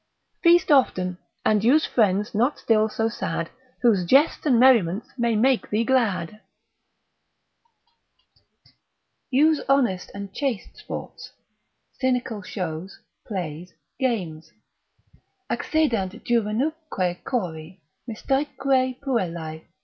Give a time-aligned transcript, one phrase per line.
[0.41, 3.51] Feast often, and use friends not still so sad,
[3.83, 6.41] Whose jests and merriments may make thee glad.
[9.29, 11.33] Use honest and chaste sports,
[11.99, 14.51] scenical shows, plays, games;
[15.51, 18.57] Accedant juvenumque Chori, mistaeque
[18.99, 19.65] puellae.